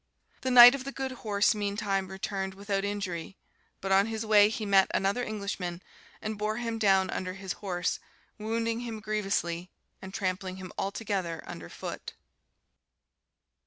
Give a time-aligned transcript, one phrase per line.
[0.41, 3.37] The knight of the good horse meantime returned without injury;
[3.81, 5.83] but on his way he met another Englishman,
[6.23, 7.99] and bore him down under his his horse,
[8.39, 9.69] wounding him grievously,
[10.01, 12.13] and trampling him altogether under foot.